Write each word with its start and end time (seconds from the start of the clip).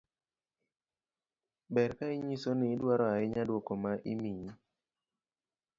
ber 1.73 1.91
ka 1.97 2.07
inyiso 2.17 2.49
ni 2.55 2.67
idwaro 2.73 3.03
ahinya 3.13 3.41
duoko 3.47 3.71
ma 3.83 3.93
imiyi 4.11 4.49